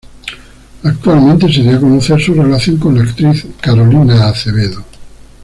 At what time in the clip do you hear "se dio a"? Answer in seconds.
1.53-1.79